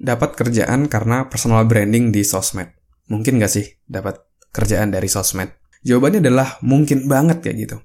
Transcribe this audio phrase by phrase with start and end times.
[0.00, 2.72] dapat kerjaan karena personal branding di sosmed?
[3.12, 5.52] Mungkin gak sih dapat kerjaan dari sosmed?
[5.84, 7.76] Jawabannya adalah mungkin banget ya gitu.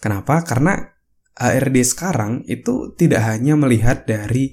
[0.00, 0.44] Kenapa?
[0.44, 0.76] Karena
[1.34, 4.52] HRD sekarang itu tidak hanya melihat dari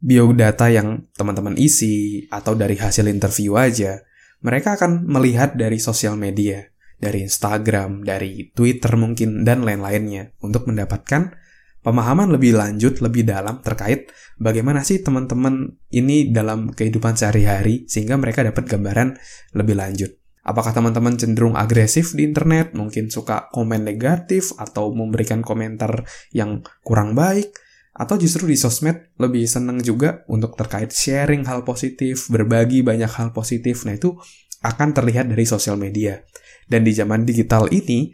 [0.00, 4.00] biodata yang teman-teman isi atau dari hasil interview aja.
[4.40, 6.62] Mereka akan melihat dari sosial media,
[6.96, 11.34] dari Instagram, dari Twitter mungkin, dan lain-lainnya untuk mendapatkan
[11.82, 18.46] pemahaman lebih lanjut, lebih dalam terkait bagaimana sih teman-teman ini dalam kehidupan sehari-hari sehingga mereka
[18.46, 19.18] dapat gambaran
[19.54, 20.10] lebih lanjut.
[20.48, 27.12] Apakah teman-teman cenderung agresif di internet, mungkin suka komen negatif atau memberikan komentar yang kurang
[27.12, 27.52] baik,
[27.92, 33.36] atau justru di sosmed lebih seneng juga untuk terkait sharing hal positif, berbagi banyak hal
[33.36, 33.84] positif.
[33.84, 34.16] Nah, itu
[34.64, 36.22] akan terlihat dari sosial media.
[36.64, 38.08] Dan di zaman digital ini,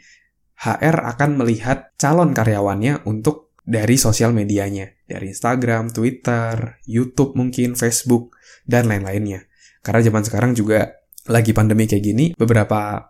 [0.58, 8.36] HR akan melihat calon karyawannya untuk dari sosial medianya, dari Instagram, Twitter, YouTube mungkin, Facebook,
[8.68, 9.48] dan lain-lainnya.
[9.80, 13.00] Karena zaman sekarang juga lagi pandemi kayak gini, beberapa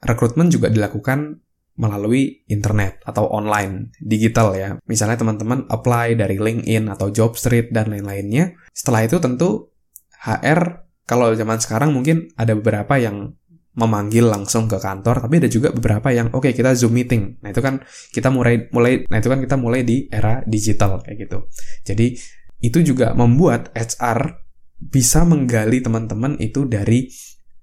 [0.00, 1.44] rekrutmen juga dilakukan
[1.78, 4.70] melalui internet atau online, digital ya.
[4.90, 8.58] Misalnya teman-teman apply dari LinkedIn atau Jobstreet dan lain-lainnya.
[8.74, 9.70] Setelah itu tentu
[10.18, 13.32] HR kalau zaman sekarang mungkin ada beberapa yang
[13.78, 17.38] memanggil langsung ke kantor, tapi ada juga beberapa yang oke okay, kita Zoom meeting.
[17.38, 17.78] Nah, itu kan
[18.10, 21.46] kita mulai mulai nah itu kan kita mulai di era digital kayak gitu.
[21.86, 22.18] Jadi
[22.58, 24.42] itu juga membuat HR
[24.78, 27.06] bisa menggali teman-teman itu dari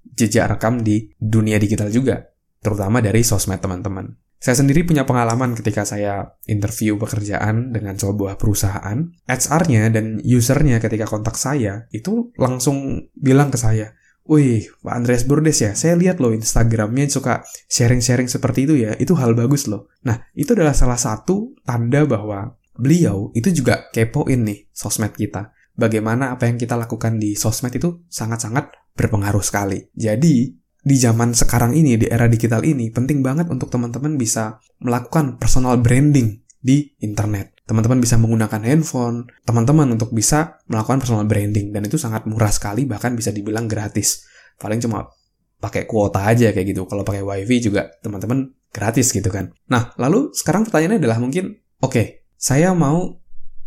[0.04, 2.24] jejak rekam di dunia digital juga,
[2.64, 4.08] terutama dari sosmed teman-teman.
[4.36, 9.08] Saya sendiri punya pengalaman ketika saya interview pekerjaan dengan sebuah perusahaan.
[9.24, 13.95] HR-nya dan usernya ketika kontak saya itu langsung bilang ke saya,
[14.26, 19.14] Wih, Pak Andreas Burdes ya, saya lihat loh Instagramnya suka sharing-sharing seperti itu ya, itu
[19.14, 19.86] hal bagus loh.
[20.02, 25.54] Nah, itu adalah salah satu tanda bahwa beliau itu juga kepoin nih sosmed kita.
[25.78, 29.86] Bagaimana apa yang kita lakukan di sosmed itu sangat-sangat berpengaruh sekali.
[29.94, 30.50] Jadi,
[30.86, 35.78] di zaman sekarang ini, di era digital ini, penting banget untuk teman-teman bisa melakukan personal
[35.78, 37.55] branding di internet.
[37.66, 42.86] Teman-teman bisa menggunakan handphone, teman-teman untuk bisa melakukan personal branding dan itu sangat murah sekali
[42.86, 44.22] bahkan bisa dibilang gratis.
[44.56, 45.10] Paling cuma
[45.58, 46.86] pakai kuota aja kayak gitu.
[46.86, 49.50] Kalau pakai wifi juga teman-teman gratis gitu kan.
[49.66, 52.06] Nah, lalu sekarang pertanyaannya adalah mungkin, oke, okay,
[52.38, 53.18] saya mau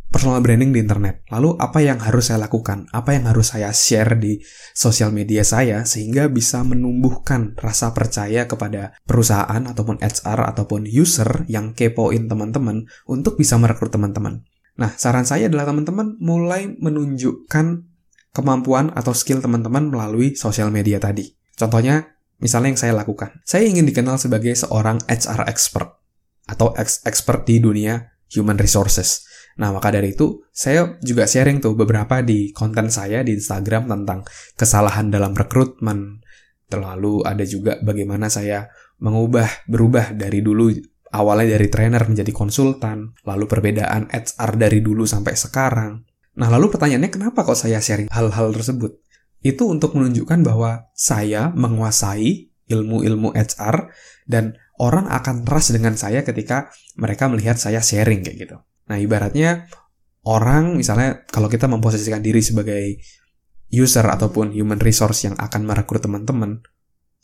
[0.10, 1.24] personal branding di internet.
[1.30, 2.90] Lalu apa yang harus saya lakukan?
[2.90, 4.42] Apa yang harus saya share di
[4.74, 11.78] sosial media saya sehingga bisa menumbuhkan rasa percaya kepada perusahaan ataupun HR ataupun user yang
[11.78, 14.44] kepoin teman-teman untuk bisa merekrut teman-teman.
[14.82, 17.86] Nah, saran saya adalah teman-teman mulai menunjukkan
[18.34, 21.36] kemampuan atau skill teman-teman melalui sosial media tadi.
[21.54, 23.44] Contohnya, misalnya yang saya lakukan.
[23.44, 26.00] Saya ingin dikenal sebagai seorang HR expert
[26.50, 29.29] atau expert di dunia human resources.
[29.60, 34.24] Nah, maka dari itu, saya juga sharing tuh beberapa di konten saya di Instagram tentang
[34.56, 36.24] kesalahan dalam rekrutmen.
[36.72, 38.72] Terlalu ada juga bagaimana saya
[39.04, 40.72] mengubah, berubah dari dulu
[41.12, 46.08] awalnya dari trainer menjadi konsultan, lalu perbedaan HR dari dulu sampai sekarang.
[46.40, 48.96] Nah, lalu pertanyaannya kenapa kok saya sharing hal-hal tersebut?
[49.44, 53.92] Itu untuk menunjukkan bahwa saya menguasai ilmu-ilmu HR
[54.30, 58.58] dan orang akan trust dengan saya ketika mereka melihat saya sharing kayak gitu.
[58.90, 59.70] Nah, ibaratnya
[60.26, 63.00] orang misalnya kalau kita memposisikan diri sebagai
[63.70, 66.66] user ataupun human resource yang akan merekrut teman-teman,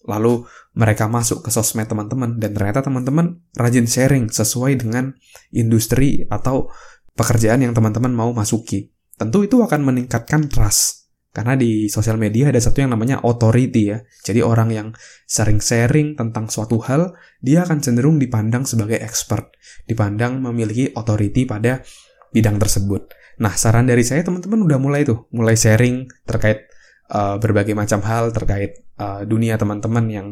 [0.06, 0.46] lalu
[0.78, 5.18] mereka masuk ke sosmed teman-teman dan ternyata teman-teman rajin sharing sesuai dengan
[5.50, 6.70] industri atau
[7.18, 8.94] pekerjaan yang teman-teman mau masuki.
[9.18, 11.05] Tentu itu akan meningkatkan trust.
[11.36, 14.00] Karena di sosial media ada satu yang namanya authority ya.
[14.24, 14.88] Jadi orang yang
[15.28, 17.12] sering sharing tentang suatu hal,
[17.44, 19.52] dia akan cenderung dipandang sebagai expert,
[19.84, 21.84] dipandang memiliki authority pada
[22.32, 23.12] bidang tersebut.
[23.44, 26.72] Nah, saran dari saya teman-teman udah mulai tuh, mulai sharing terkait
[27.12, 30.28] uh, berbagai macam hal terkait uh, dunia teman-teman yang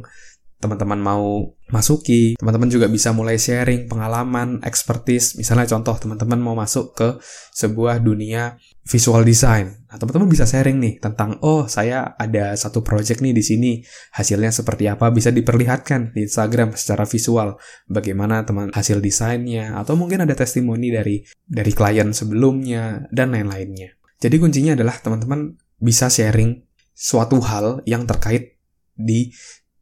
[0.63, 5.33] teman-teman mau masuki, teman-teman juga bisa mulai sharing pengalaman, expertise.
[5.41, 7.17] Misalnya contoh teman-teman mau masuk ke
[7.57, 9.89] sebuah dunia visual design.
[9.89, 13.71] Nah, teman-teman bisa sharing nih tentang oh, saya ada satu project nih di sini.
[14.13, 17.57] Hasilnya seperti apa bisa diperlihatkan di Instagram secara visual.
[17.89, 23.97] Bagaimana teman hasil desainnya atau mungkin ada testimoni dari dari klien sebelumnya dan lain-lainnya.
[24.21, 26.63] Jadi kuncinya adalah teman-teman bisa sharing
[26.93, 28.61] suatu hal yang terkait
[28.93, 29.33] di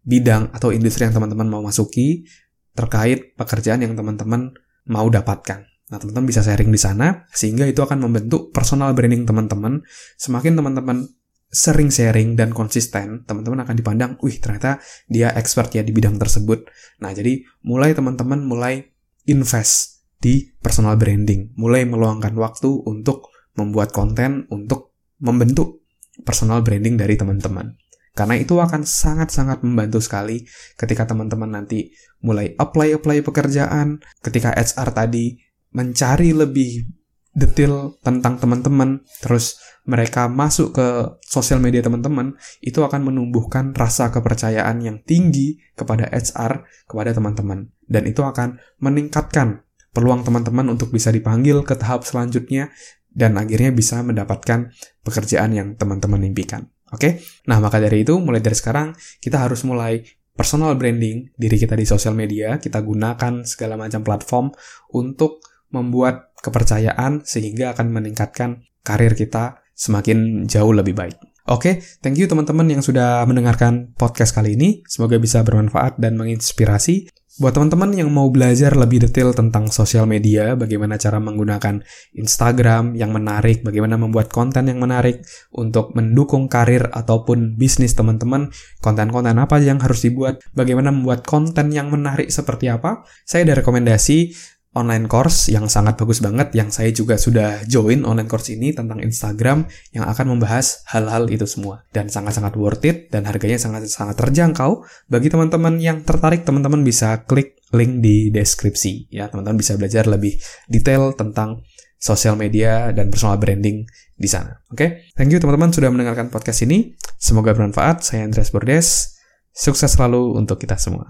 [0.02, 2.26] bidang atau industri yang teman-teman mau masuki
[2.74, 4.56] terkait pekerjaan yang teman-teman
[4.90, 5.68] mau dapatkan.
[5.92, 9.84] Nah, teman-teman bisa sharing di sana sehingga itu akan membentuk personal branding teman-teman.
[10.16, 11.04] Semakin teman-teman
[11.52, 14.80] sering sharing dan konsisten, teman-teman akan dipandang, wih ternyata
[15.12, 16.64] dia expert ya di bidang tersebut.
[17.04, 18.88] Nah, jadi mulai teman-teman mulai
[19.28, 23.28] invest di personal branding, mulai meluangkan waktu untuk
[23.60, 25.84] membuat konten untuk membentuk
[26.24, 27.76] personal branding dari teman-teman.
[28.12, 30.44] Karena itu akan sangat-sangat membantu sekali
[30.76, 35.40] ketika teman-teman nanti mulai apply-apply pekerjaan, ketika HR tadi
[35.72, 36.86] mencari lebih
[37.32, 40.88] detail tentang teman-teman, terus mereka masuk ke
[41.24, 47.72] sosial media teman-teman, itu akan menumbuhkan rasa kepercayaan yang tinggi kepada HR, kepada teman-teman.
[47.88, 49.64] Dan itu akan meningkatkan
[49.96, 52.72] peluang teman-teman untuk bisa dipanggil ke tahap selanjutnya
[53.12, 54.72] dan akhirnya bisa mendapatkan
[55.04, 56.72] pekerjaan yang teman-teman impikan.
[56.92, 57.24] Oke?
[57.48, 58.92] Nah, maka dari itu mulai dari sekarang
[59.24, 60.04] kita harus mulai
[60.36, 64.52] personal branding diri kita di sosial media, kita gunakan segala macam platform
[64.96, 71.31] untuk membuat kepercayaan sehingga akan meningkatkan karir kita semakin jauh lebih baik.
[71.50, 71.74] Oke, okay,
[72.06, 74.86] thank you teman-teman yang sudah mendengarkan podcast kali ini.
[74.86, 77.10] Semoga bisa bermanfaat dan menginspirasi.
[77.42, 81.82] Buat teman-teman yang mau belajar lebih detail tentang sosial media, bagaimana cara menggunakan
[82.14, 89.34] Instagram yang menarik, bagaimana membuat konten yang menarik untuk mendukung karir ataupun bisnis teman-teman, konten-konten
[89.42, 94.36] apa yang harus dibuat, bagaimana membuat konten yang menarik seperti apa, saya ada rekomendasi
[94.72, 99.04] online course yang sangat bagus banget yang saya juga sudah join online course ini tentang
[99.04, 101.84] Instagram yang akan membahas hal-hal itu semua.
[101.92, 104.88] Dan sangat-sangat worth it dan harganya sangat-sangat terjangkau.
[105.12, 109.12] Bagi teman-teman yang tertarik teman-teman bisa klik link di deskripsi.
[109.12, 110.40] Ya teman-teman bisa belajar lebih
[110.72, 111.68] detail tentang
[112.02, 113.84] sosial media dan personal branding
[114.16, 114.64] di sana.
[114.72, 114.78] Oke?
[114.78, 114.90] Okay?
[115.20, 116.96] thank you teman-teman sudah mendengarkan podcast ini.
[117.20, 118.08] Semoga bermanfaat.
[118.08, 119.20] Saya Andreas Bordes.
[119.52, 121.04] Sukses selalu untuk kita semua